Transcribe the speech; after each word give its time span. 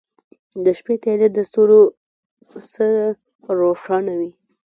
•د 0.63 0.65
شپې 0.77 0.95
تیاره 1.03 1.27
د 1.31 1.37
ستورو 1.49 1.81
سره 2.73 3.03
روښانه 3.59 4.13
وي. 4.19 4.31